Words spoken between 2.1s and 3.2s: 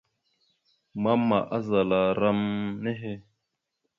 ram nehe.